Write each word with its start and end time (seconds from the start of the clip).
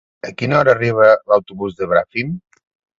A 0.27 0.29
quina 0.39 0.57
hora 0.61 0.73
arriba 0.79 1.07
l'autobús 1.31 1.79
de 1.81 1.93
Bràfim? 1.95 2.37